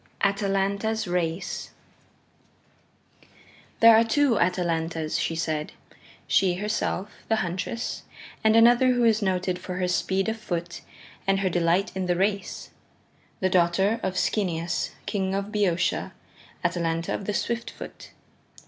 [0.23, 1.69] Atalanta's Race
[3.81, 5.73] There are two Atalantas, she said;
[6.25, 8.01] she herself, the Huntress,
[8.43, 10.81] and another who is noted for her speed of foot
[11.27, 12.71] and her delight in the race
[13.41, 16.13] the daughter of Schoeneus, King of Boeotia,
[16.63, 18.09] Atalanta of the Swift Foot.